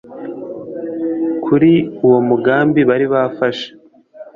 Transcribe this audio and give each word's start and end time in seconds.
kuri 1.45 1.71
uwo 2.05 2.19
mugambi 2.29 2.81
bari 2.89 3.05
bafashe 3.13 3.67